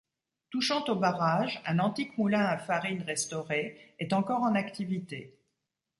Touchant 0.49 0.83
au 0.85 0.95
barrage, 0.95 1.61
un 1.67 1.77
antique 1.77 2.17
moulin 2.17 2.43
à 2.43 2.57
farine, 2.57 3.03
restauré, 3.03 3.93
est 3.99 4.13
encore 4.13 4.41
en 4.41 4.55
activité. 4.55 5.37